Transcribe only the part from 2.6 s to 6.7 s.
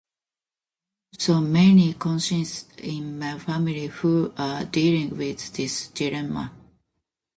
in my family who are dealing with this dilemma.